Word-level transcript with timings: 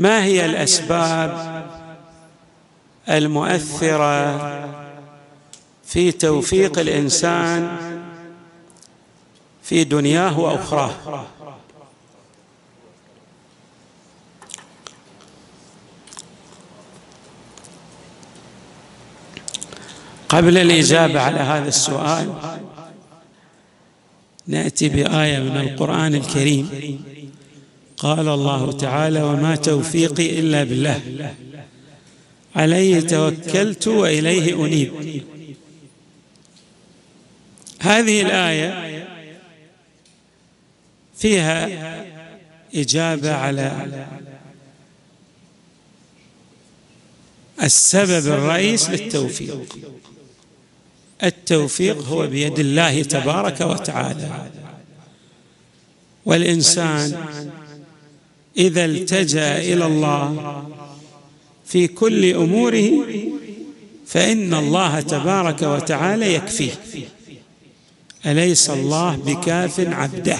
ما 0.00 0.24
هي 0.24 0.46
الأسباب 0.46 1.64
المؤثرة 3.08 4.40
في 5.84 6.12
توفيق 6.12 6.78
الإنسان 6.78 7.76
في 9.62 9.84
دنياه 9.84 10.40
وأخراه؟ 10.40 11.26
قبل 20.28 20.58
الإجابة 20.58 21.20
على 21.20 21.38
هذا 21.38 21.68
السؤال 21.68 22.34
نأتي 24.46 24.88
بآية 24.88 25.38
من 25.38 25.56
القرآن 25.56 26.14
الكريم. 26.14 26.68
قال 28.00 28.28
الله 28.28 28.72
تعالى 28.72 29.22
وما 29.22 29.56
توفيقي 29.56 30.38
إلا 30.38 30.64
بالله. 30.64 31.34
عليه 32.56 33.00
توكلت 33.00 33.88
وإليه 33.88 34.66
أنيب. 34.66 35.22
هذه 37.80 38.22
الآية 38.22 39.08
فيها 41.16 41.68
إجابة 42.74 43.34
على 43.34 44.06
السبب 47.62 48.26
الرئيس 48.26 48.90
للتوفيق. 48.90 49.78
التوفيق 51.22 52.02
هو 52.02 52.26
بيد 52.26 52.58
الله 52.58 53.02
تبارك 53.02 53.60
وتعالى. 53.60 54.50
والإنسان 56.24 57.49
إذا 58.60 58.84
التجأ 58.84 59.58
إلى 59.58 59.86
الله 59.86 60.64
في 61.66 61.86
كل 61.86 62.34
أموره 62.34 63.06
فإن 64.06 64.54
الله 64.54 65.00
تبارك 65.00 65.62
وتعالى 65.62 66.34
يكفيه. 66.34 66.72
أليس 68.26 68.70
الله 68.70 69.16
بكاف 69.16 69.80
عبده؟ 69.80 70.38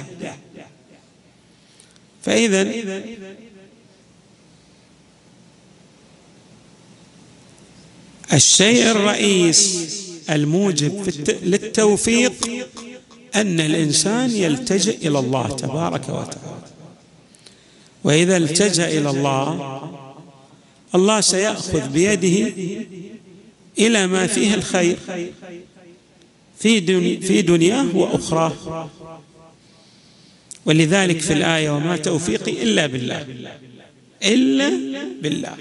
فإذا 2.22 2.72
الشيء 8.32 8.90
الرئيس 8.90 9.90
الموجب 10.30 11.08
للتوفيق 11.42 12.32
أن 13.34 13.60
الإنسان 13.60 14.30
يلتجئ 14.30 15.08
إلى 15.08 15.18
الله 15.18 15.48
تبارك 15.48 16.08
وتعالى. 16.08 16.49
وإذا 18.04 18.36
التجأ 18.36 18.88
إلى 18.98 19.10
الله 19.10 19.80
الله 20.94 21.20
سيأخذ 21.20 21.88
بيده 21.88 22.52
إلى 23.78 24.06
ما 24.06 24.27
فيه 24.27 24.55
الخير 24.55 24.96
في 26.58 26.80
في 27.20 27.42
دنياه 27.42 27.96
وأخراه. 27.96 28.90
ولذلك 30.66 31.20
في 31.20 31.33
الآية 31.33 31.70
وما 31.70 31.96
توفيقي 31.96 32.62
إلا 32.62 32.86
بالله 32.86 33.27
إلا 34.24 34.70
بالله. 35.22 35.56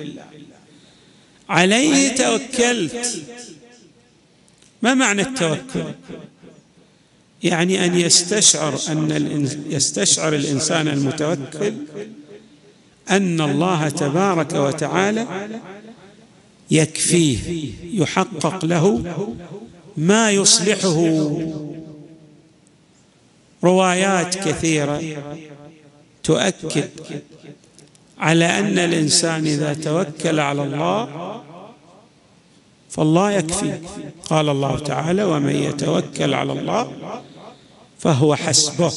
عليه 1.50 2.16
توكلت. 2.16 3.24
ما 4.82 4.94
معنى 4.94 5.22
التوكل؟ 5.22 5.84
يعني 7.44 7.86
أن 7.86 8.00
يستشعر 8.00 8.80
أن 8.90 9.50
يستشعر 9.70 10.36
الإنسان 10.36 10.88
المتوكل 10.88 11.74
أن 13.10 13.42
الله 13.42 13.90
تبارك 13.90 14.54
وتعالى 14.54 15.28
يكفيه 16.72 17.72
يحقق 17.94 18.66
له 18.66 19.04
ما 19.98 20.32
يصلحه. 20.32 21.30
روايات 23.64 24.36
كثيرة 24.36 25.02
تؤكد 26.24 26.90
على 28.20 28.46
أن 28.46 28.80
الإنسان 28.80 29.48
إذا 29.48 29.74
توكل 29.74 30.40
على 30.40 30.64
الله 30.64 31.42
فالله 32.90 33.32
يكفي 33.32 33.80
قال 34.30 34.50
الله 34.50 34.80
تعالى 34.80 35.24
ومن 35.24 35.56
يتوكل 35.56 36.34
على 36.34 36.54
الله 36.54 36.92
فهو 38.00 38.36
حسبه. 38.36 38.92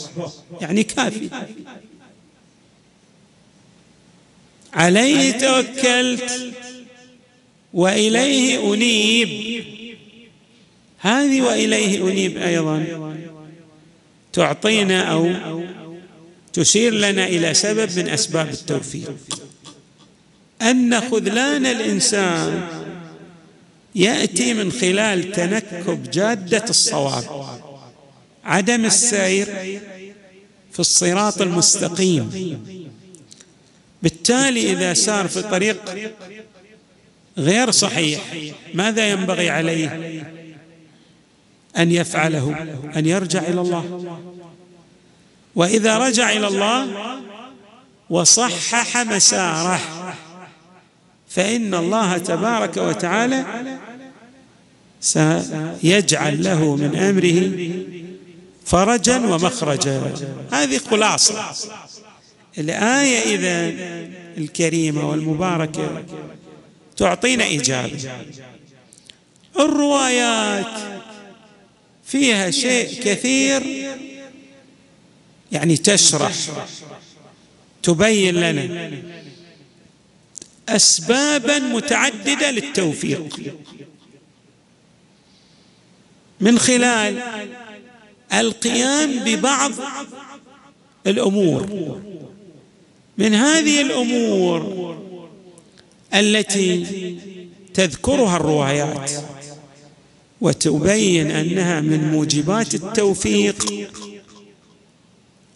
يعني 0.61 0.83
كافي. 0.83 1.31
عليه 4.75 5.33
توكلت 5.33 6.53
وإليه 7.73 8.75
أنيب. 8.75 9.65
هذه 10.99 11.43
وإليه 11.43 12.11
أنيب 12.11 12.37
أيضا 12.37 12.85
تعطينا 14.33 15.03
أو 15.03 15.63
تشير 16.53 16.95
لنا 16.95 17.27
إلى 17.27 17.55
سبب 17.55 17.99
من 17.99 18.09
أسباب 18.09 18.49
التوفيق. 18.51 19.17
أن 20.63 21.01
خذلان 21.01 21.67
الإنسان 21.67 22.69
يأتي 23.95 24.55
من 24.55 24.73
خلال 24.73 25.33
تنكب 25.33 26.11
جادة 26.11 26.65
الصواب 26.69 27.47
عدم 28.45 28.85
السير 28.85 29.47
في 30.73 30.81
الصراط 30.81 31.43
المستقيم. 31.43 32.31
بالتالي 34.03 34.73
إذا 34.73 34.95
سار 34.95 35.29
في 35.29 35.43
طريق 35.43 35.79
غير 37.39 37.71
صحيح 37.71 38.21
ماذا 38.75 39.11
ينبغي 39.11 39.51
عليه؟ 39.51 39.89
أن 41.79 41.93
يفعله 41.93 42.57
أن 42.97 43.07
يرجع 43.07 43.41
إلى 43.41 43.61
الله. 43.61 44.21
وإذا 45.55 45.99
رجع 45.99 46.33
إلى 46.33 46.47
الله 46.47 46.87
وصحح 48.11 48.97
مساره 48.97 49.81
فإن 51.29 51.75
الله 51.75 52.19
تبارك 52.19 52.77
وتعالى 52.77 53.45
سيجعل 55.01 56.45
له 56.45 56.77
من 56.77 56.97
أمره 56.97 57.51
فرجا 58.67 59.19
ومخرجا. 59.19 60.15
هذه 60.53 60.79
خلاصة. 60.79 61.53
الآية 62.59 63.35
إذا 63.35 63.69
الكريمة 64.39 65.11
والمباركة 65.11 66.05
تعطينا 66.97 67.47
إجابة. 67.47 68.13
الروايات 69.59 70.81
فيها 72.05 72.51
شيء 72.51 73.03
كثير 73.03 73.63
يعني 75.53 75.77
تشرح 75.77 76.33
تبين 77.83 78.35
لنا 78.35 78.91
اسبابا 80.69 81.59
متعددة 81.59 82.51
للتوفيق. 82.51 83.41
من 86.41 86.59
خلال 86.59 87.23
القيام 88.33 89.19
ببعض 89.25 89.73
الأمور. 91.07 92.03
من 93.19 93.35
هذه 93.35 93.81
الأمور 93.81 94.97
التي 96.15 96.87
تذكرها 97.75 98.37
الروايات 98.37 99.11
وتبين 100.41 101.31
أنها 101.31 101.81
من 101.81 102.11
موجبات 102.13 102.75
التوفيق 102.75 103.89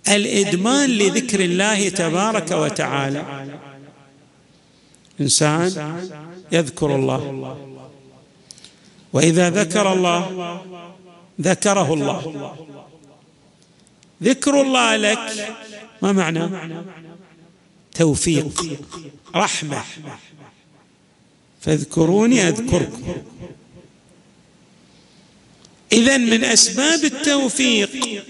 الإدمان 0.09 0.91
لذكر 0.91 1.41
الله 1.41 1.89
تبارك 1.89 2.51
وتعالى. 2.51 3.47
إنسان 5.21 6.01
يذكر 6.53 6.95
الله 6.97 7.57
وإذا 9.13 9.51
ذكر 9.51 9.93
الله 9.93 10.61
ذكره 11.41 11.95
الله. 11.95 12.57
ذكر 14.23 14.61
الله 14.61 14.97
لك 14.97 15.55
ما 16.03 16.13
معنى؟ 16.13 16.49
توفيق 17.99 18.79
رحمة. 19.35 19.85
فاذكروني 21.61 22.49
أذكركم. 22.49 23.03
اذا 25.93 26.17
من 26.17 26.45
أسباب 26.45 27.05
التوفيق 27.05 28.23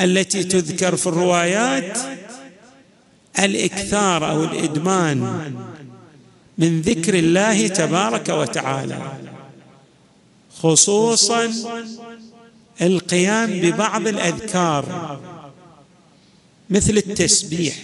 التي 0.00 0.44
تذكر 0.44 0.96
في 0.96 1.06
الروايات 1.06 1.98
الإكثار 3.38 4.30
أو 4.30 4.44
الإدمان 4.44 5.18
من 6.58 6.80
ذكر 6.80 7.14
الله 7.14 7.68
تبارك 7.68 8.28
وتعالى 8.28 9.12
خصوصا 10.62 11.52
القيام 12.82 13.50
ببعض 13.50 14.08
الأذكار 14.08 15.20
مثل 16.70 16.96
التسبيح. 16.96 17.76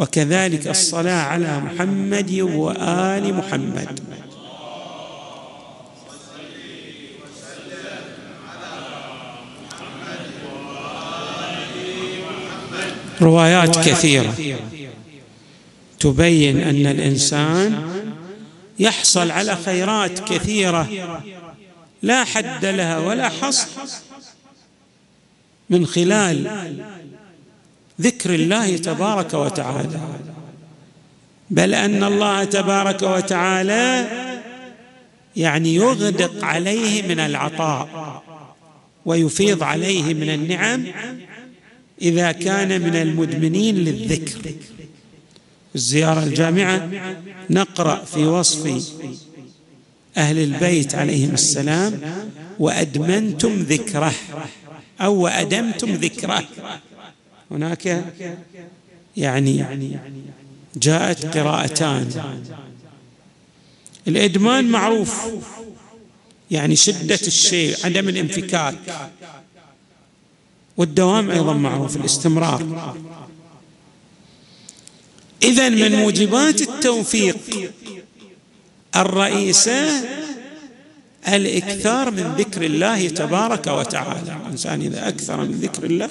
وكذلك 0.00 0.66
الصلاة 0.66 1.22
على 1.22 1.60
محمد 1.60 2.32
وآل 2.40 3.34
محمد. 3.34 4.00
روايات 13.22 13.88
كثيرة. 13.88 14.34
تبين 15.98 16.60
أن 16.60 16.86
الإنسان 16.86 17.90
يحصل 18.78 19.30
على 19.30 19.56
خيرات 19.56 20.20
كثيرة. 20.32 20.88
لا 22.02 22.24
حد 22.24 22.64
لها 22.64 22.98
ولا 22.98 23.28
حصر. 23.28 23.68
من 25.70 25.86
خلال 25.86 26.50
ذكر 28.00 28.34
الله 28.34 28.76
تبارك 28.76 29.34
وتعالى. 29.34 30.00
بل 31.50 31.74
أن 31.74 32.04
الله 32.04 32.44
تبارك 32.44 33.02
وتعالى 33.02 34.08
يعني 35.36 35.74
يغدق 35.74 36.44
عليه 36.44 37.02
من 37.02 37.20
العطاء 37.20 38.22
ويفيض 39.06 39.62
عليه 39.62 40.14
من 40.14 40.30
النعم 40.30 40.84
إذا 42.02 42.32
كان 42.32 42.80
من 42.80 42.96
المدمنين 42.96 43.76
للذكر. 43.76 44.52
الزيارة 45.74 46.22
الجامعة 46.24 46.88
نقرأ 47.50 48.04
في 48.04 48.24
وصف 48.24 48.92
أهل 50.16 50.38
البيت 50.38 50.94
عليهم 50.94 51.34
السلام 51.34 52.00
وأدمنتم 52.58 53.54
ذكره 53.54 54.12
أو 55.00 55.14
وأدمتم 55.14 55.90
ذكره 55.90 56.44
هناك 57.50 58.04
يعني 59.16 59.98
جاءت 60.76 61.36
قراءتان. 61.36 62.10
الإدمان 64.08 64.70
معروف 64.70 65.26
يعني 66.50 66.76
شدة 66.76 67.20
الشيء 67.26 67.76
عدم 67.84 68.08
الانفكاك. 68.08 69.10
والدوام 70.76 71.30
أيضا 71.30 71.52
معروف 71.52 71.96
الاستمرار. 71.96 72.96
اذا 75.42 75.68
من 75.68 75.94
موجبات 75.96 76.60
التوفيق 76.60 77.36
الرئيسة 78.96 79.90
الإكثار 81.28 82.10
من 82.10 82.34
ذكر 82.38 82.62
الله 82.62 83.08
تبارك 83.08 83.66
وتعالى. 83.66 84.36
الإنسان 84.46 84.80
إذا 84.80 85.08
أكثر 85.08 85.40
من 85.44 85.50
ذكر 85.50 85.84
الله 85.84 86.10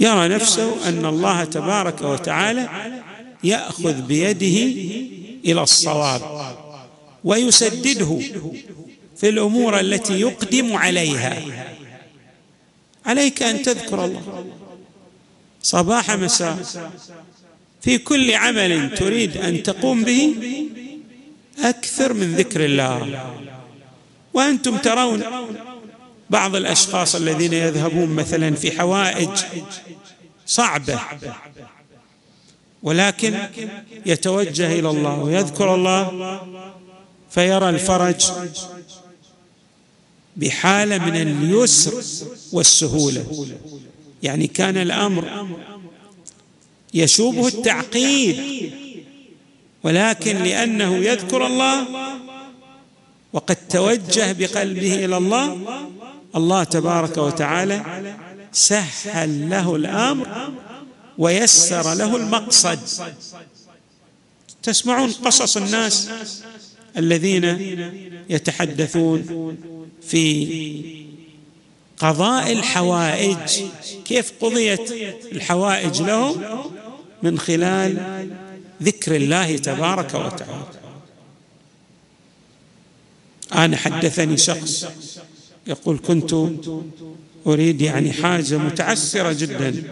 يرى 0.00 0.28
نفسه 0.28 0.88
أن 0.88 1.06
الله 1.06 1.44
تبارك 1.44 2.02
وتعالى 2.02 2.68
يأخذ 3.44 3.92
بيده 4.02 4.72
إلى 5.44 5.62
الصواب 5.62 6.22
ويسدده 7.24 8.20
في 9.16 9.28
الأمور 9.28 9.80
التي 9.80 10.20
يقدم 10.20 10.76
عليها. 10.76 11.42
عليك 13.06 13.42
أن 13.42 13.62
تذكر 13.62 14.04
الله. 14.04 14.46
صباح 15.62 16.10
مساء. 16.10 16.58
في 17.80 17.98
كل 17.98 18.34
عمل 18.34 18.94
تريد 18.94 19.36
أن 19.36 19.62
تقوم 19.62 20.04
به 20.04 20.34
أكثر 21.58 22.12
من 22.12 22.34
ذكر 22.34 22.64
الله. 22.64 23.32
وأنتم 24.34 24.76
ترون 24.76 25.22
بعض 26.30 26.56
الأشخاص 26.56 27.14
الذين 27.14 27.52
يذهبون 27.52 28.08
مثلا 28.08 28.54
في 28.54 28.78
حوائج 28.78 29.30
صعبة 30.46 31.00
ولكن 32.82 33.34
يتوجه 34.06 34.78
إلى 34.78 34.90
الله 34.90 35.18
ويذكر 35.18 35.74
الله 35.74 36.40
فيرى 37.30 37.68
الفرج 37.68 38.24
بحالة 40.36 40.98
من 40.98 41.16
اليسر 41.16 42.02
والسهولة. 42.52 43.46
يعني 44.22 44.46
كان 44.46 44.76
الأمر 44.76 45.46
يشوبه 46.94 47.48
التعقيد 47.48 48.72
ولكن 49.82 50.36
لأنه 50.36 50.96
يذكر 50.96 51.46
الله 51.46 51.86
وقد 53.32 53.56
توجه 53.56 54.32
بقلبه 54.32 55.04
إلى 55.04 55.16
الله 55.16 55.58
الله 56.36 56.64
تبارك 56.64 57.18
وتعالى 57.18 58.06
سهل 58.52 59.50
له 59.50 59.76
الأمر 59.76 60.52
ويسر 61.18 61.94
له 61.94 62.16
المقصد. 62.16 62.78
تسمعون 64.62 65.12
قصص 65.12 65.56
الناس 65.56 66.10
الذين 66.96 67.44
يتحدثون 68.30 69.56
في 70.02 71.06
قضاء 71.98 72.52
الحوائج. 72.52 73.62
كيف 74.04 74.32
قضيت 74.40 74.92
الحوائج 75.32 76.02
لهم؟ 76.02 76.42
من 77.22 77.38
خلال 77.38 78.28
ذكر 78.82 79.16
الله 79.16 79.56
تبارك 79.56 80.14
وتعالى. 80.14 80.66
أنا 83.54 83.76
حدثني 83.76 84.36
شخص 84.36 84.86
يقول 85.66 85.98
كنت 86.06 86.34
أريد 87.46 87.80
يعني 87.80 88.12
حاجة 88.12 88.56
متعسرة 88.56 89.32
جدا. 89.32 89.82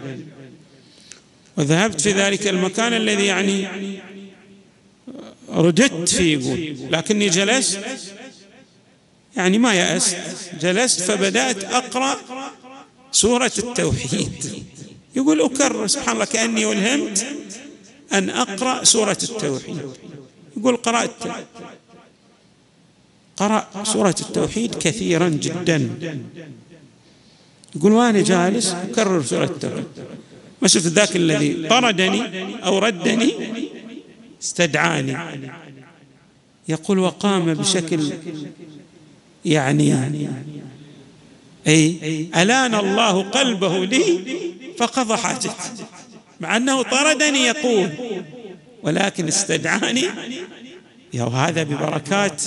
وذهبت 1.57 2.01
في 2.01 2.11
ذلك 2.11 2.47
المكان 2.47 2.93
الذي 2.93 3.25
يعني 3.25 3.67
رددت 5.49 6.09
فيه 6.09 6.37
يقول. 6.37 6.77
لكني 6.91 7.29
جلست 7.29 7.79
يعني 9.37 9.57
ما 9.57 9.73
يأست 9.73 10.17
جلست 10.61 11.01
فبدأت 11.01 11.63
أقرأ 11.63 12.17
سورة 13.11 13.51
التوحيد. 13.57 14.63
يقول 15.15 15.41
أكرر 15.41 15.87
سبحان 15.87 16.13
الله 16.15 16.25
كأني 16.25 16.71
ألهمت 16.71 17.25
أن 18.13 18.29
أقرأ 18.29 18.83
سورة 18.83 19.17
التوحيد. 19.23 19.77
يقول 20.57 20.77
قرأت. 20.77 21.11
قرأ 23.37 23.67
سورة 23.83 24.15
التوحيد 24.21 24.75
كثيرا 24.75 25.29
جدا. 25.29 25.89
يقول 27.75 27.91
وأنا 27.91 28.21
جالس 28.21 28.75
أكرر 28.91 29.23
سورة 29.23 29.43
التوحيد. 29.45 29.85
ما 30.61 30.67
شفت 30.67 30.87
ذاك 30.87 31.15
الذي 31.15 31.67
طردني 31.67 32.21
أو 32.65 32.79
ردني؟ 32.79 33.33
استدعاني. 34.43 35.17
يقول 36.67 36.99
وقام 36.99 37.53
بشكل 37.53 38.13
يعني 39.45 40.29
أي 41.67 42.29
ألان 42.35 42.75
الله 42.75 43.21
قلبه 43.21 43.85
لي 43.85 44.23
فقضى 44.77 45.17
حاجتي 45.17 45.49
مع 46.39 46.57
أنه 46.57 46.81
طردني 46.81 47.39
يقول 47.39 47.89
ولكن 48.83 49.27
استدعاني. 49.27 50.05
وهذا 51.13 51.63
ببركات. 51.63 52.41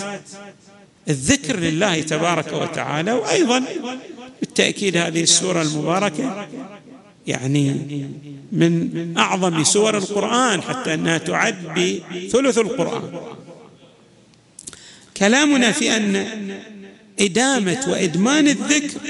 الذكر 1.08 1.56
لله 1.60 2.00
تبارك 2.00 2.52
وتعالى 2.52 3.12
وأيضا 3.12 3.64
بالتأكيد 4.40 4.96
هذه 4.96 5.22
السورة 5.22 5.62
المباركة 5.62 6.48
يعني 7.26 7.70
من 8.52 9.14
أعظم 9.18 9.64
سور 9.64 9.98
القرآن 9.98 10.62
حتى 10.62 10.94
أنها 10.94 11.18
تعد 11.18 11.64
بثلث 11.64 12.58
القرآن. 12.58 13.20
كلامنا 15.16 15.72
في 15.72 15.96
أن 15.96 16.26
إدامة 17.20 17.84
وإدمان 17.88 18.48
الذكر 18.48 19.00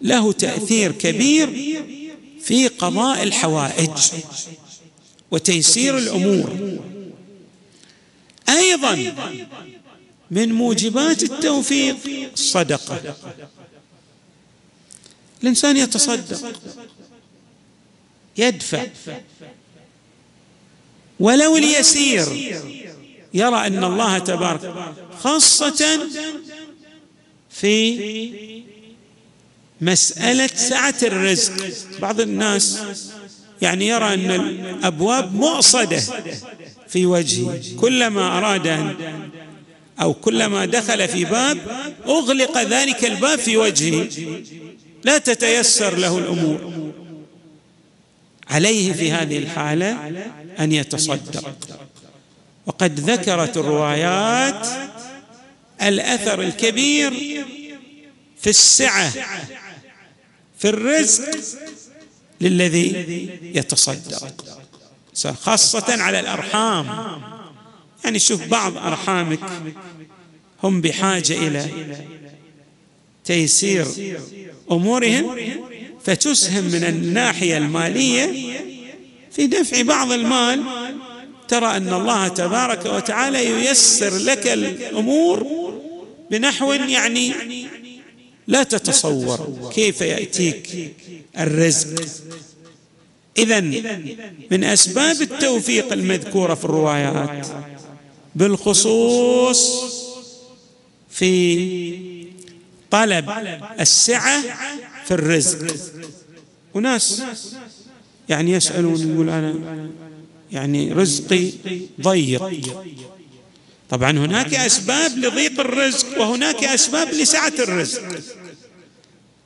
له 0.00 0.32
تأثير 0.32 0.92
كبير 0.92 1.48
في 2.40 2.68
قضاء 2.68 3.22
الحوائج 3.22 3.90
وتيسير 5.30 5.98
الأمور. 5.98 6.78
أيضا 8.48 9.14
من 10.32 10.52
موجبات 10.52 11.22
التوفيق 11.22 11.96
الصدقة 12.32 13.14
الإنسان 15.42 15.76
يتصدق 15.76 16.52
يدفع 18.36 18.86
ولو 21.20 21.56
اليسير 21.56 22.26
يرى 23.34 23.66
أن 23.66 23.84
الله 23.84 24.18
تبارك 24.18 24.94
خاصة 25.20 26.08
في 27.50 28.62
مسألة 29.80 30.46
سعة 30.46 30.94
الرزق. 31.02 31.52
بعض 32.00 32.20
الناس 32.20 32.82
يعني 33.62 33.88
يرى 33.88 34.14
أن 34.14 34.30
الأبواب 34.30 35.34
مؤصدة 35.34 36.02
في 36.88 37.06
وجهه 37.06 37.60
كلما 37.80 38.38
أراد 38.38 38.66
أن 38.66 38.94
أو 40.02 40.14
كلما 40.14 40.64
دخل 40.64 41.08
في 41.08 41.24
باب 41.24 41.58
أغلق 42.06 42.58
ذلك 42.58 43.04
الباب 43.04 43.38
في 43.38 43.56
وجهه. 43.56 44.08
لا 45.04 45.18
تتيسر 45.18 45.96
له 45.96 46.18
الأمور. 46.18 46.92
عليه 48.50 48.92
في 48.92 49.12
هذه 49.12 49.38
الحالة 49.38 49.90
أن 50.58 50.72
يتصدق. 50.72 51.56
وقد 52.66 53.00
ذكرت 53.00 53.56
الروايات 53.56 54.66
الأثر 55.82 56.40
الكبير 56.40 57.12
في 58.40 58.50
السعة 58.50 59.10
في 60.58 60.68
الرزق 60.68 61.30
للذي 62.40 63.28
يتصدق 63.54 64.34
خاصة 65.42 66.02
على 66.02 66.20
الأرحام. 66.20 66.86
يعني 68.04 68.18
شوف 68.18 68.46
بعض 68.46 68.76
أرحامك 68.76 69.40
هم 70.62 70.80
بحاجة 70.80 71.32
إلى 71.32 71.66
تيسير 73.24 73.86
أمورهم 74.70 75.36
فتسهم 76.04 76.64
من 76.64 76.84
الناحية 76.84 77.58
المالية 77.58 78.52
في 79.30 79.46
دفع 79.46 79.82
بعض 79.82 80.12
المال. 80.12 80.62
ترى 81.48 81.76
أن 81.76 81.92
الله 81.92 82.28
تبارك 82.28 82.86
وتعالى 82.86 83.44
ييسر 83.44 84.18
لك 84.18 84.46
الأمور 84.46 85.46
بنحو 86.30 86.72
يعني 86.72 87.32
لا 88.46 88.62
تتصور 88.62 89.70
كيف 89.74 90.00
يأتيك 90.00 90.94
الرزق. 91.38 92.04
اذا 93.38 93.60
من 94.50 94.64
أسباب 94.64 95.22
التوفيق 95.22 95.92
المذكورة 95.92 96.54
في 96.54 96.64
الروايات 96.64 97.46
بالخصوص 98.34 99.84
في 101.10 102.12
طلب 102.90 103.30
السعة 103.80 104.42
في 105.04 105.14
الرزق. 105.14 105.74
وناس 106.74 107.22
يعني 108.28 108.50
يسألون 108.52 109.12
يقول 109.12 109.30
أنا 109.30 109.54
يعني 110.52 110.92
رزقي 110.92 111.50
ضيق. 112.00 112.50
طبعا 113.90 114.10
هناك 114.10 114.54
أسباب 114.54 115.18
لضيق 115.18 115.60
الرزق 115.60 116.20
وهناك 116.20 116.64
أسباب 116.64 117.08
لسعة 117.08 117.52
الرزق. 117.58 118.02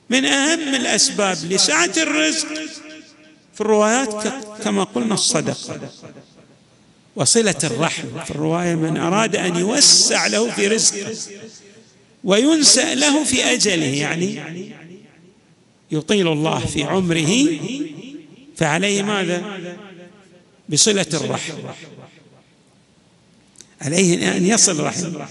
من 0.09 0.25
أهم 0.25 0.75
الأسباب 0.75 1.37
لسعة 1.49 1.91
الرزق 1.97 2.47
في 3.53 3.61
الروايات 3.61 4.27
كما 4.63 4.83
قلنا 4.83 5.13
الصدقة. 5.13 5.89
وصلة 7.17 7.55
الرحم. 7.63 8.23
في 8.25 8.31
الرواية 8.31 8.75
من 8.75 8.97
أراد 8.97 9.35
أن 9.35 9.55
يوسع 9.55 10.27
له 10.27 10.51
في 10.51 10.67
رزقه 10.67 11.15
وينسأ 12.23 12.95
له 12.95 13.23
في 13.23 13.43
أجله 13.43 13.85
يعني 13.85 14.41
يطيل 15.91 16.27
الله 16.27 16.59
في 16.59 16.83
عمره 16.83 17.59
فعليه 18.55 19.03
ماذا؟ 19.03 19.57
بصلة 20.69 21.05
الرحم. 21.13 21.53
عليه 23.81 24.37
أن 24.37 24.45
يصل 24.45 24.79
رحمه 24.79 25.27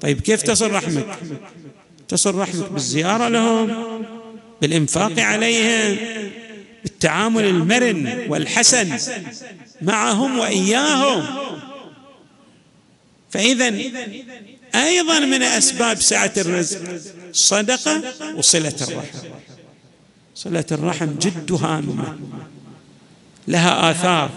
طيب 0.00 0.20
كيف 0.20 0.42
تصل 0.42 0.70
رحمك؟ 0.70 1.18
تصل 2.08 2.34
رحمك 2.34 2.72
بالزيارة 2.72 3.28
لهم 3.28 3.72
بالإنفاق 4.60 5.18
عليهم 5.18 5.96
بالتعامل 6.82 7.44
المرن 7.44 8.26
والحسن. 8.28 8.98
معهم 9.84 10.38
وإياهم. 10.38 11.24
فاذا 13.30 13.74
أيضا 14.74 15.18
من 15.18 15.42
أسباب 15.42 16.00
سعة 16.00 16.32
الرزق 16.36 16.80
الصدقه 17.30 18.02
وصلة 18.36 18.76
الرحم. 18.80 19.18
صلة 20.34 20.64
الرحم 20.72 21.06
جد 21.06 21.52
هامه 21.52 22.18
لها 23.48 23.90
آثار. 23.90 24.30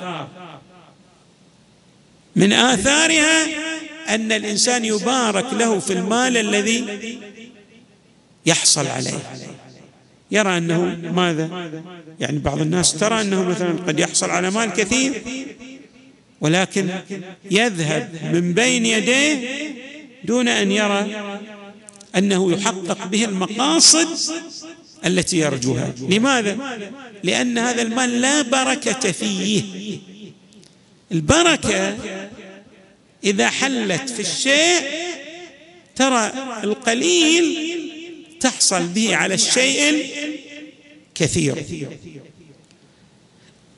من 2.36 2.54
آثارها 2.54 3.46
أن 4.16 4.32
الإنسان 4.32 4.86
يبارك 4.86 5.54
له 5.54 5.80
في 5.80 5.94
المال 5.94 6.38
الذي 6.38 7.20
يحصل 8.46 8.88
عليه. 8.88 9.20
يرى 10.32 10.58
أنه 10.58 10.98
ماذا؟ 11.16 11.72
يعني 12.20 12.40
بعض 12.40 12.62
الناس 12.62 12.94
ترى 12.94 13.22
أنه 13.22 13.44
مثلا 13.44 13.72
قد 13.88 14.00
يحصل 14.00 14.30
على 14.30 14.52
مال 14.52 14.70
كثير 14.70 15.22
ولكن 16.42 16.90
يذهب 17.52 18.10
من 18.34 18.54
بين 18.54 18.86
يديه 18.86 19.48
دون 20.24 20.48
أن 20.48 20.72
يرى 20.72 21.08
أنه 22.16 22.52
يحقق 22.52 23.08
به 23.08 23.26
المقاصد 23.26 24.08
التي 25.06 25.38
يرجوها. 25.38 25.94
لماذا؟ 26.10 26.58
لأن 27.24 27.58
هذا 27.58 27.82
المال 27.82 28.22
لا 28.22 28.42
بركة 28.42 29.12
فيه. 29.12 29.64
البركة 31.12 31.98
إذا 33.24 33.50
حلت 33.50 34.10
في 34.10 34.20
الشيء 34.20 34.82
ترى 35.96 36.32
القليل 36.64 37.77
تحصل 38.40 38.88
به 38.88 39.16
على 39.16 39.34
الشيء 39.34 40.06
الكثير 41.10 41.88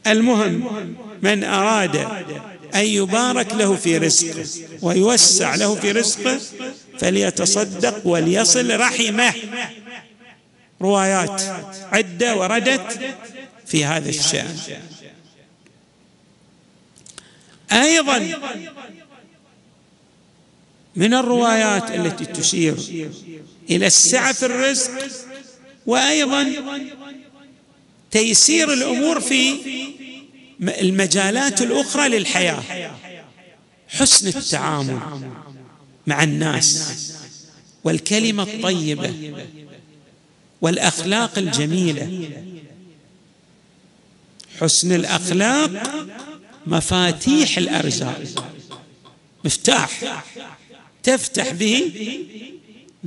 المهم 0.08 0.96
من 1.22 1.44
أراد 1.44 1.96
أن 2.76 2.86
يبارك 2.86 3.54
له 3.54 3.76
في 3.76 3.98
رزقه 3.98 4.46
ويوسع 4.82 5.56
له 5.56 5.76
في 5.76 5.92
رزقه 5.92 6.40
فليتصدق 7.00 8.08
وليصل 8.08 8.80
رحمه. 8.80 9.34
روايات 10.82 11.42
عدة 11.92 12.36
وردت 12.36 13.00
في 13.68 13.86
هذا 13.86 14.10
الشأن. 14.10 14.58
أيضا 17.72 18.18
من 21.00 21.14
الروايات 21.14 21.92
التي 21.92 22.26
تشير 22.26 22.76
إلى 23.70 23.88
السعة 23.88 24.34
في 24.34 24.46
الرزق 24.46 24.92
وأيضا 25.86 26.54
تيسير 28.12 28.74
الأمور 28.74 29.20
في 29.20 29.56
المجالات 30.62 31.62
الأخرى 31.62 32.10
للحياة 32.10 32.64
حسن 33.88 34.28
التعامل 34.28 35.00
مع 36.08 36.24
الناس 36.24 37.14
والكلمة 37.84 38.44
الطيبة 38.44 39.34
والأخلاق 40.62 41.38
الجميلة. 41.38 42.30
حسن 44.60 44.92
الأخلاق 44.92 45.70
مفاتيح 46.68 47.58
الأرزاق 47.58 48.24
مفتاح 49.46 50.24
تفتح 51.04 51.52
به 51.52 51.92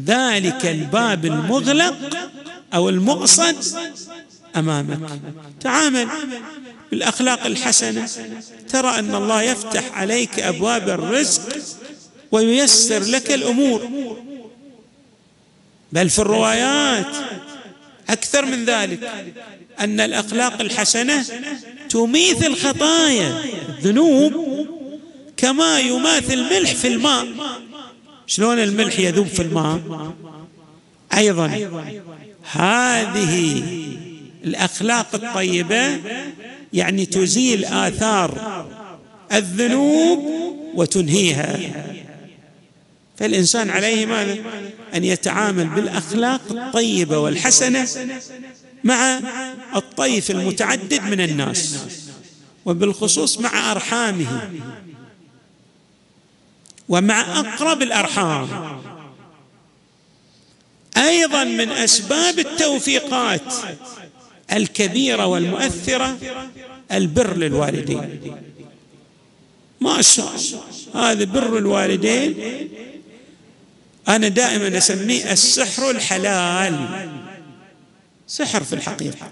ذلك 0.06 0.66
الباب 0.66 1.25
المغلق 1.25 1.96
أو 2.75 2.88
المقصد 2.88 3.56
أمامك. 4.56 4.99
تعامل 5.61 6.08
بالأخلاق 6.90 7.46
الحسنة. 7.46 8.08
ترى 8.68 8.99
أن 8.99 9.14
الله 9.14 9.42
يفتح 9.42 9.99
عليك 9.99 10.40
أبواب 10.40 10.88
الرزق 10.88 11.42
وييسر 12.32 13.02
لك 13.02 13.32
الأمور. 13.32 13.88
بل 15.92 16.11
في 16.11 16.18
الروايات 16.18 17.16
أكثر 18.08 18.44
من 18.44 18.64
ذلك 18.64 19.12
أن 19.80 20.00
الأخلاق 20.00 20.61
الحسنة 20.61 21.25
تميث 21.88 22.46
الخطايا 22.46 23.44
الذنوب 23.68 24.66
كما 25.37 25.80
يماثل 25.80 26.32
الملح 26.32 26.75
في 26.75 26.88
الماء. 26.88 27.26
شلون 28.26 28.59
الملح 28.59 28.99
يذوب 28.99 29.26
في 29.26 29.43
الماء؟ 29.43 29.81
أيضا. 31.17 31.47
هذه 32.52 33.62
الأخلاق 34.45 35.14
الطيبة 35.14 36.00
يعني 36.73 37.07
تزيل 37.07 37.64
آثار 37.64 38.67
الذنوب 39.33 40.19
وتنهيها. 40.75 41.59
فالإنسان 43.17 43.71
عليه 43.71 44.07
ماذا؟ 44.07 44.37
أن 44.95 45.05
يتعامل 45.05 45.67
بالأخلاق 45.67 46.41
الطيبة 46.50 47.19
والحسنة 47.19 47.88
مع 48.85 49.21
الطيف 49.76 50.31
المتعدد 50.31 51.02
من 51.02 51.21
الناس 51.21 51.79
وبالخصوص 52.64 53.38
مع 53.38 53.73
أرحامه. 53.73 54.50
ومع 56.92 57.40
أقرب 57.40 57.82
الأرحام. 57.82 58.49
أيضا 60.96 61.44
من 61.44 61.68
أسباب 61.70 62.38
التوفيقات 62.38 63.54
الكبيرة 64.52 65.26
والمؤثرة 65.26 66.18
البر 66.92 67.37
للوالدين. 67.37 68.20
ما 69.80 70.02
شاء 70.02 70.32
الله. 70.37 71.11
هذا 71.11 71.25
بر 71.25 71.58
الوالدين. 71.58 72.34
أنا 74.08 74.28
دائما 74.28 74.78
أسميه 74.78 75.32
السحر 75.32 75.90
الحلال. 75.90 77.08
سحر 78.26 78.64
في 78.64 78.72
الحقيقة. 78.72 79.30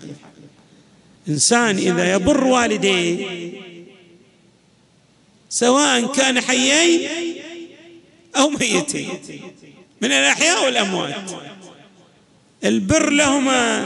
إنسان 1.29 1.77
إذا 1.79 2.15
يبر 2.15 2.45
والديه 2.45 3.51
سواء 5.49 6.13
كان 6.13 6.41
حيين 6.41 7.11
أو 8.37 8.51
ميتين. 8.51 9.09
من 10.01 10.13
الأحياء 10.13 10.65
والأموات. 10.65 11.31
البر 12.65 13.11
لهما 13.11 13.85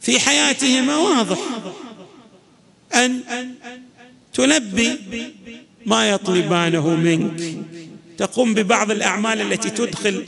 في 0.00 0.20
حياتهما 0.20 0.96
واضح. 0.96 1.38
أن 2.94 3.20
تلبي 4.34 4.98
ما 5.86 6.10
يطلبانه 6.10 6.88
منك. 6.88 7.58
تقوم 8.18 8.54
ببعض 8.54 8.90
الأعمال 8.90 9.52
التي 9.52 9.70
تدخل 9.70 10.26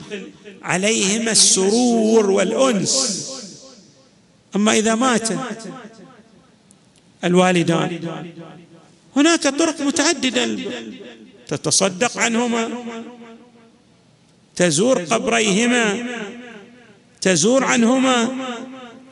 عليهما 0.63 1.31
السرور 1.31 2.31
والأنس. 2.31 3.29
أما 4.57 4.73
إذا 4.73 4.95
مات 4.95 5.29
الوالدان. 7.25 8.01
هناك 9.17 9.43
طرق 9.43 9.81
متعددة. 9.81 10.59
تتصدق 11.49 12.19
عنهما 12.19 12.71
تزور 14.57 14.99
قبريهما 15.05 16.07
تزور 17.21 17.65
عنهما 17.65 18.29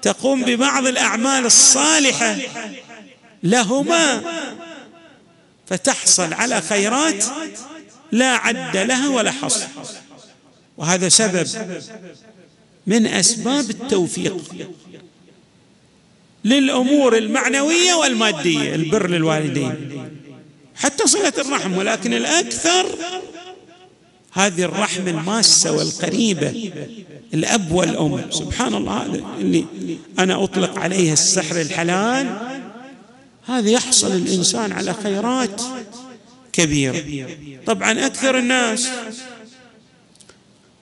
تقوم 0.02 0.44
ببعض 0.44 0.86
الأعمال 0.86 1.46
الصالحة 1.46 2.36
لهما 3.42 4.22
فتحصل 5.66 6.32
على 6.32 6.60
خيرات 6.60 7.24
لا 8.12 8.32
عد 8.36 8.76
لها 8.76 9.08
ولا 9.08 9.30
حصر. 9.30 9.66
وهذا 10.76 11.08
سبب 11.08 11.46
من 12.86 13.06
أسباب 13.06 13.70
التوفيق 13.70 14.54
للأمور 16.44 17.16
المعنوية 17.16 17.94
والمادية 17.94 18.74
البر 18.74 19.10
للوالدين. 19.10 19.95
حتى 20.76 21.06
صلة 21.06 21.32
الرحم 21.38 21.76
ولكن 21.76 22.14
الأكثر 22.14 22.86
هذه 24.32 24.62
الرحم 24.62 25.08
الماسة 25.08 25.72
والقريبة 25.72 26.72
الأب 27.34 27.72
والأم. 27.72 28.30
سبحان 28.30 28.74
الله 28.74 29.02
هذا 29.02 29.22
اللي 29.38 29.66
أنا 30.18 30.44
أطلق 30.44 30.78
عليه 30.78 31.12
السحر 31.12 31.60
الحلال 31.60 32.38
هذا 33.46 33.70
يحصل 33.70 34.12
الإنسان 34.12 34.72
على 34.72 34.94
خيرات 35.02 35.62
كبيرة. 36.52 37.26
طبعا 37.66 38.06
أكثر 38.06 38.38
الناس 38.38 38.88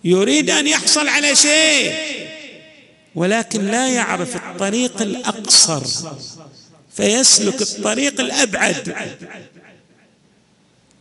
يريد 0.05 0.51
أن 0.51 0.67
يحصل 0.67 1.09
على 1.09 1.37
شيء 1.37 1.95
ولكن 3.15 3.67
لا 3.67 3.89
يعرف 3.89 4.37
الطريق 4.37 5.03
الأقصر 5.03 5.83
فيسلك 6.97 7.63
الطريق 7.63 8.21
الأبعد. 8.21 8.95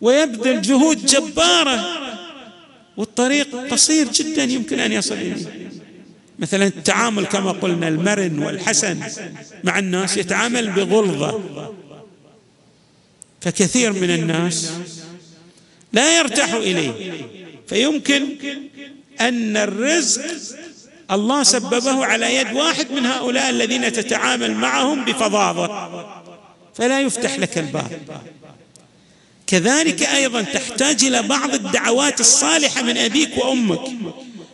ويبذل 0.04 0.62
جهود 0.62 1.06
جبارة. 1.06 1.86
والطريق 2.98 3.56
قصير 3.72 4.08
جدا 4.08 4.44
يمكن 4.44 4.80
أن 4.80 4.92
يصل 4.92 5.16
إليه. 5.16 5.70
مثلا 6.39 6.66
التعامل 6.68 7.26
كما 7.26 7.52
قلنا 7.52 7.88
المرن 7.88 8.39
والحسن 8.39 9.00
مع 9.63 9.80
الناس 9.80 10.18
يتعامل 10.18 10.70
بغلظة. 10.70 11.42
فكثير 13.42 13.94
من 13.94 14.10
الناس 14.10 14.72
لا 15.94 16.18
يرتاح 16.18 16.54
إليه. 16.54 16.92
فيمكن 17.68 18.28
أن 19.22 19.58
الرزق 19.58 20.24
الله 21.12 21.44
سببه 21.44 22.06
على 22.06 22.36
يد 22.36 22.54
واحد 22.54 22.92
من 22.92 23.06
هؤلاء 23.06 23.50
الذين 23.50 23.94
تتعامل 23.94 24.54
معهم 24.54 25.06
بفظاظة. 25.06 25.89
فلا 26.76 27.02
يفتح 27.02 27.39
لك 27.39 27.58
الباب. 27.58 27.92
كذلك 29.47 30.03
أيضا 30.03 30.41
تحتاج 30.41 31.03
إلى 31.06 31.23
بعض 31.23 31.53
الدعوات 31.53 32.19
الصالحة 32.19 32.82
من 32.82 32.97
أبيك 32.97 33.38
وأمك. 33.38 33.79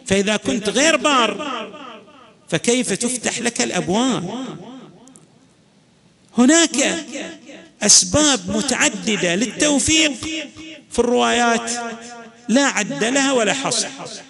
فإذا 0.06 0.38
كنت 0.38 0.70
غير 0.70 0.96
بار 0.96 1.60
فكيف 2.50 2.94
تفتح 2.94 3.40
لك 3.40 3.62
الأبواب؟ 3.62 4.46
هناك 6.38 7.06
أسباب 7.82 8.58
متعددة 8.58 9.36
للتوفيق 9.36 10.12
في 10.92 11.00
الروايات. 11.00 11.72
لا 12.50 12.66
عد 12.66 13.04
لها 13.04 13.32
ولا 13.32 13.54
حصر. 13.54 13.88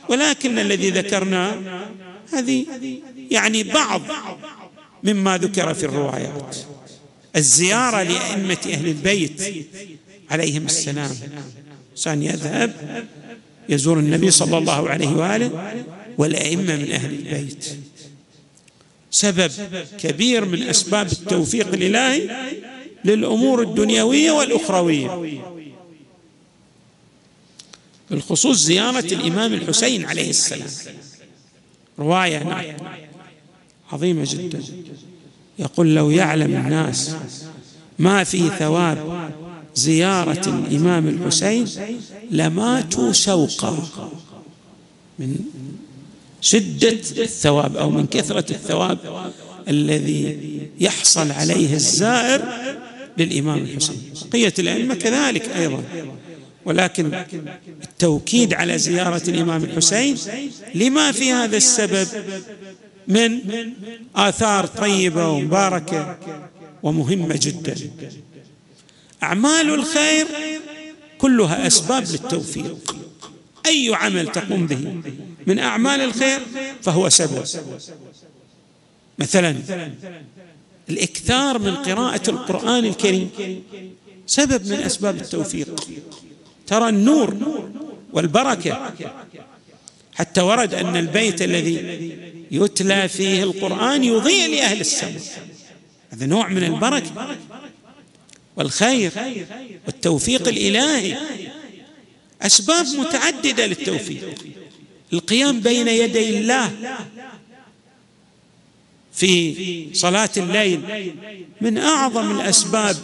ولكن 0.10 0.60
الذي 0.60 0.90
ذكرناه 0.90 1.58
هذه 2.34 2.66
يعني 3.32 3.64
بعض 3.64 4.02
مما 5.04 5.38
ذكر 5.38 5.74
في 5.74 5.84
الروايات. 5.86 6.56
الزيارة 7.36 8.04
لأئمة 8.04 8.58
أهل 8.66 8.88
البيت. 8.88 9.68
عليهم 10.30 10.66
السلام. 10.66 11.12
انسان 11.92 12.24
يذهب 12.24 13.06
يزور 13.70 14.00
النبي 14.00 14.32
صلى 14.32 14.58
الله 14.58 14.90
عليه 14.90 15.10
وآله 15.10 15.84
والأئمة 16.18 16.76
من 16.76 16.92
أهل 16.92 17.14
البيت. 17.14 17.66
سبب 19.12 19.52
كبير 19.98 20.46
من 20.46 20.64
أسباب 20.64 21.12
التوفيق 21.12 21.68
الإلهي 21.68 22.30
للأمور 23.06 23.62
الدنيوية 23.62 24.32
والأخروية. 24.32 25.40
بالخصوص 28.10 28.58
زيارة 28.58 29.00
الإمام 29.00 29.54
الحسين 29.54 30.06
عليه 30.06 30.30
السلام. 30.30 30.70
رواية 32.00 32.38
هناك 32.38 32.78
عظيمة 33.92 34.28
جدا. 34.30 34.64
يقول 35.60 35.96
لو 35.96 36.10
يعلم 36.10 36.56
الناس 36.56 37.16
ما 38.00 38.24
في 38.24 38.50
ثواب 38.50 39.32
زيارة 39.76 40.50
الإمام 40.50 41.08
الحسين 41.08 41.68
لماتوا 42.32 43.12
شوقا 43.12 43.90
من 45.20 45.36
شدة 46.42 47.00
الثواب 47.18 47.78
أو 47.78 47.90
من 47.90 48.06
كثرة 48.08 48.52
الثواب 48.52 48.98
الذي 49.68 50.38
يحصل 50.80 51.32
عليه 51.32 51.74
الزائر 51.74 52.42
للإمام 53.18 53.58
الحسين. 53.58 54.02
بقية 54.32 54.54
الأئمة 54.60 54.96
كذلك 54.96 55.50
أيضا. 55.56 55.84
ولكن 56.66 57.24
التوكيد 57.84 58.54
على 58.54 58.78
زيارة 58.78 59.30
الإمام 59.30 59.64
الحسين 59.64 60.18
لما 60.76 61.12
في 61.12 61.32
هذا 61.32 61.58
السبب 61.58 62.08
من 63.08 63.40
آثار 64.16 64.66
طيبة 64.66 65.30
ومباركة 65.30 66.18
ومهمة 66.84 67.40
جدا. 67.42 67.76
أعمال 69.24 69.74
الخير 69.74 70.28
كلها 71.18 71.68
أسباب 71.68 72.04
للتوفيق. 72.04 72.96
أي 73.66 73.96
عمل 73.96 74.32
تقوم 74.32 74.68
به 74.68 75.02
من 75.48 75.60
أعمال 75.60 76.02
الخير 76.02 76.40
فهو 76.82 77.10
سبب. 77.10 77.44
مثلا 79.20 79.56
الإكثار 80.90 81.60
من 81.60 81.76
قراءة 81.76 82.30
القرآن 82.30 82.86
الكريم 82.86 83.30
سبب 84.28 84.68
من 84.68 84.80
أسباب 84.80 85.16
التوفيق. 85.16 85.90
ترى 86.68 86.90
النور 86.90 87.36
والبركة 88.14 88.94
حتى 90.16 90.42
ورد 90.42 90.74
أن 90.74 90.96
البيت 90.96 91.42
الذي 91.42 92.12
يتلى 92.52 93.08
فيه 93.08 93.44
القرآن 93.44 94.04
يضيء 94.04 94.50
لأهل 94.50 94.80
السماء. 94.82 95.22
هذا 96.10 96.26
نوع 96.26 96.48
من 96.48 96.64
البركة. 96.64 97.38
والخير 98.60 99.12
والتوفيق 99.86 100.48
الإلهي. 100.48 101.18
أسباب 102.42 102.86
متعددة 102.86 103.66
للتوفيق. 103.66 104.36
القيام 105.14 105.60
بين 105.60 105.88
يدي 105.88 106.38
الله 106.38 106.72
في 109.14 109.56
صلاة 109.94 110.30
الليل 110.38 110.82
من 111.62 111.78
أعظم 111.78 112.40
الأسباب 112.40 112.96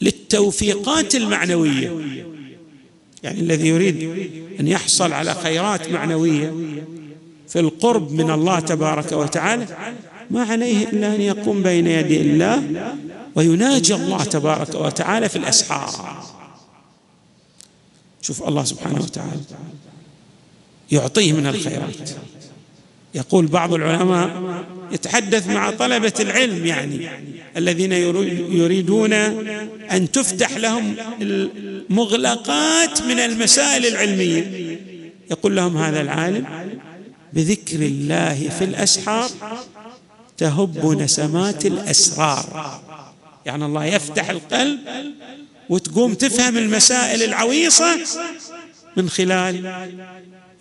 للتوفيقات 0.00 1.14
المعنوية. 1.14 1.96
يعني 3.22 3.40
الذي 3.40 3.68
يريد 3.68 4.02
أن 4.60 4.68
يحصل 4.68 5.12
على 5.12 5.34
خيرات 5.34 5.88
معنوية 5.88 6.54
في 7.48 7.60
القرب 7.60 8.12
من 8.12 8.30
الله 8.30 8.60
تبارك 8.60 9.12
وتعالى 9.12 9.94
ما 10.30 10.42
عليه 10.42 10.88
إلا 10.88 11.14
أن 11.14 11.20
يقوم 11.20 11.62
بين 11.62 11.86
يدي 11.86 12.20
الله 12.20 12.94
ويناجي 13.34 13.94
الله 13.94 14.24
تبارك 14.24 14.74
وتعالى 14.74 15.28
في 15.28 15.36
الأسحار. 15.36 16.24
شوف 18.22 18.48
الله 18.48 18.64
سبحانه 18.64 19.00
وتعالى 19.02 19.40
يعطيه 20.92 21.32
من 21.32 21.46
الخيرات. 21.46 22.10
يقول 23.14 23.46
بعض 23.46 23.74
العلماء 23.74 24.42
يتحدث 24.92 25.46
مع 25.46 25.70
طلبة 25.70 26.12
العلم 26.20 26.66
يعني 26.66 27.10
الذين 27.56 27.92
يريدون 28.52 29.12
أن 29.92 30.10
تفتح 30.12 30.56
لهم 30.56 30.94
المغلقات 31.20 33.02
من 33.02 33.18
المسائل 33.18 33.86
العلمية. 33.86 34.78
يقول 35.30 35.56
لهم 35.56 35.76
هذا 35.76 36.00
العالم 36.00 36.46
بذكر 37.32 37.76
الله 37.76 38.48
في 38.58 38.64
الأسحار 38.64 39.30
تهب 40.36 40.86
نسمات 40.86 41.66
الأسرار. 41.66 42.80
يعني 43.46 43.64
الله 43.64 43.84
يفتح 43.84 44.30
القلب 44.30 44.80
وتقوم 45.68 46.14
تفهم 46.14 46.56
المسائل 46.56 47.22
العويصة 47.22 47.98
من 48.96 49.08
خلال 49.08 49.86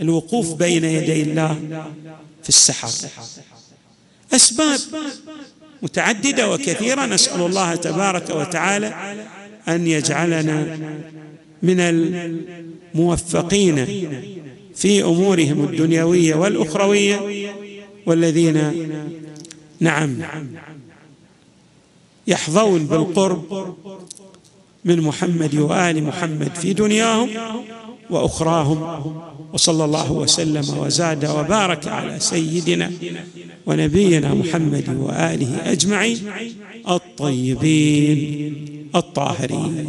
الوقوف 0.02 0.54
بين 0.54 0.84
يدي 0.84 1.22
الله 1.22 1.60
في 2.44 2.50
السحر. 2.50 2.90
أسباب 4.34 4.80
متعددة 5.82 6.52
وكثيرة. 6.52 7.06
نسأل 7.06 7.42
الله 7.42 7.76
تبارك 7.76 8.30
وتعالى 8.30 9.16
أن 9.68 9.88
يجعلنا 9.88 10.78
من 11.64 11.80
الموفقين 12.96 13.86
في 14.76 15.04
أمورهم 15.04 15.64
الدنيوية 15.64 16.36
والأخروية 16.36 17.20
والذين 18.06 18.72
نعم 19.80 20.18
يحظون 22.32 22.82
بالقرب 22.86 23.76
من 24.86 24.98
محمد 25.02 25.56
وآل 25.56 26.04
محمد 26.04 26.56
في 26.56 26.74
دنياهم 26.74 27.30
وأخراهم 28.10 28.80
وصلى 29.54 29.86
الله 29.86 30.12
وسلم 30.12 30.78
وزاد 30.78 31.26
وبارك 31.26 31.88
على 31.88 32.20
سيدنا 32.20 32.92
ونبينا 33.66 34.34
محمد 34.34 34.88
وآله 35.00 35.72
أجمعين 35.72 36.20
الطيبين 36.96 38.54
الطاهرين. 38.96 39.88